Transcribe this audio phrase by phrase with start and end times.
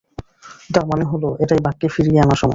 [0.69, 2.49] তার মানে হলো, এটাই বাককে ফিরিয়ে আনার সময়।